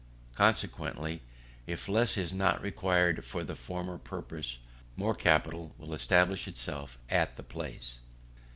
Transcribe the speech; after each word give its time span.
Consequently, 0.33 1.21
if 1.67 1.87
less 1.87 2.17
is 2.17 2.33
not 2.33 2.59
required 2.63 3.23
for 3.23 3.43
the 3.43 3.55
former 3.55 3.99
purpose, 3.99 4.57
more 4.95 5.13
capital 5.13 5.75
will 5.77 5.93
establish 5.93 6.47
itself 6.47 6.97
at 7.11 7.37
the 7.37 7.43
place. 7.43 7.99